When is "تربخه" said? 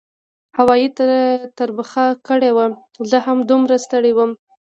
1.57-2.05